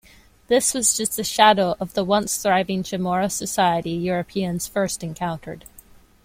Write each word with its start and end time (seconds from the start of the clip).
This 0.47 0.73
was 0.73 0.97
just 0.97 1.19
a 1.19 1.23
shadow 1.23 1.75
of 1.79 1.93
the 1.93 2.03
once-thriving 2.03 2.81
Chamorro 2.81 3.29
society 3.31 3.91
Europeans 3.91 4.67
first 4.67 5.03
encountered. 5.03 5.63